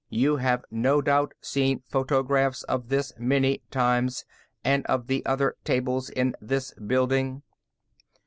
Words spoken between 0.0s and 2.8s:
"You have no doubt seen photographs